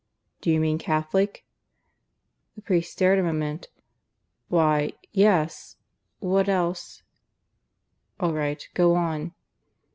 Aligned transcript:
"Do 0.41 0.49
you 0.49 0.59
mean 0.59 0.79
Catholic?" 0.79 1.45
The 2.55 2.63
priest 2.63 2.91
stared 2.91 3.19
a 3.19 3.23
moment. 3.23 3.67
"Why, 4.47 4.93
yes. 5.11 5.75
What 6.17 6.49
else?" 6.49 7.03
"All 8.19 8.33
right; 8.33 8.67
go 8.73 8.95
on." 8.95 9.35